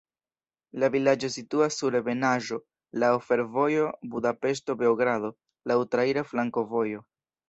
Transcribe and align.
La 0.83 0.87
vilaĝo 0.93 1.27
situas 1.33 1.75
sur 1.81 1.97
ebenaĵo, 1.99 2.57
laŭ 3.03 3.11
fervojo 3.25 3.83
Budapeŝto–Beogrado, 4.15 5.31
laŭ 5.73 5.77
traira 5.97 6.25
flankovojo. 6.31 7.03